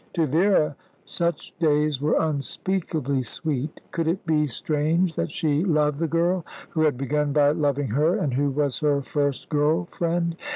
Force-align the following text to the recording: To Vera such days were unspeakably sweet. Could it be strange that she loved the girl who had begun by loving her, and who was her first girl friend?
To 0.13 0.25
Vera 0.25 0.75
such 1.05 1.53
days 1.59 2.01
were 2.01 2.19
unspeakably 2.19 3.21
sweet. 3.21 3.81
Could 3.91 4.07
it 4.07 4.25
be 4.25 4.47
strange 4.47 5.13
that 5.13 5.29
she 5.29 5.63
loved 5.63 5.99
the 5.99 6.07
girl 6.07 6.43
who 6.71 6.81
had 6.81 6.97
begun 6.97 7.33
by 7.33 7.51
loving 7.51 7.89
her, 7.89 8.15
and 8.17 8.33
who 8.33 8.49
was 8.49 8.79
her 8.79 9.03
first 9.03 9.49
girl 9.49 9.85
friend? 9.85 10.35